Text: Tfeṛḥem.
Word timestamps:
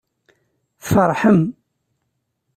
Tfeṛḥem. 0.83 1.41